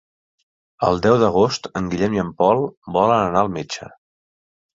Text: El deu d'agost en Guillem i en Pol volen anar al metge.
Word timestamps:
El 0.87 1.01
deu 1.03 1.17
d'agost 1.23 1.69
en 1.81 1.91
Guillem 1.91 2.15
i 2.17 2.23
en 2.23 2.33
Pol 2.41 2.65
volen 2.97 3.15
anar 3.27 3.45
al 3.45 3.53
metge. 3.61 3.93